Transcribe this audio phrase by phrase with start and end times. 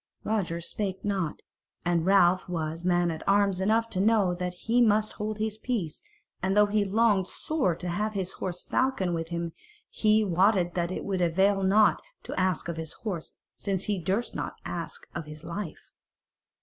[0.23, 1.43] Roger spake not,
[1.85, 6.01] and Ralph was man at arms enough to know that he must hold his peace;
[6.41, 9.51] and though he longed sore to have his horse Falcon with him, yet
[9.91, 14.55] he wotted that it availed not to ask of his horse, since he durst not
[14.65, 15.91] ask of his life.